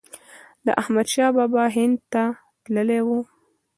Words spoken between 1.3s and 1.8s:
بابا